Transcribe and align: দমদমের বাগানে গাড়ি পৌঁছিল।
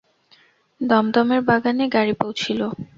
দমদমের 0.81 1.41
বাগানে 1.41 1.85
গাড়ি 1.87 2.13
পৌঁছিল। 2.21 2.59